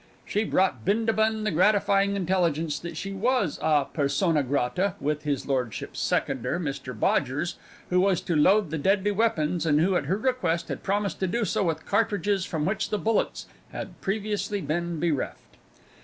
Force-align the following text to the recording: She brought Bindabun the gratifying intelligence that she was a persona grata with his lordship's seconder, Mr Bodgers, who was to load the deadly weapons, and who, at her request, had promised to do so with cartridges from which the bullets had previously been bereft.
She 0.25 0.43
brought 0.45 0.83
Bindabun 0.83 1.43
the 1.43 1.51
gratifying 1.51 2.15
intelligence 2.15 2.79
that 2.79 2.97
she 2.97 3.13
was 3.13 3.59
a 3.61 3.85
persona 3.85 4.41
grata 4.41 4.95
with 4.99 5.21
his 5.25 5.45
lordship's 5.45 5.99
seconder, 5.99 6.59
Mr 6.59 6.99
Bodgers, 6.99 7.57
who 7.91 8.01
was 8.01 8.19
to 8.21 8.35
load 8.35 8.71
the 8.71 8.79
deadly 8.79 9.11
weapons, 9.11 9.63
and 9.63 9.79
who, 9.79 9.95
at 9.95 10.05
her 10.05 10.17
request, 10.17 10.69
had 10.69 10.81
promised 10.81 11.19
to 11.19 11.27
do 11.27 11.45
so 11.45 11.65
with 11.65 11.85
cartridges 11.85 12.45
from 12.45 12.65
which 12.65 12.89
the 12.89 12.97
bullets 12.97 13.45
had 13.71 14.01
previously 14.01 14.59
been 14.59 14.99
bereft. 14.99 15.57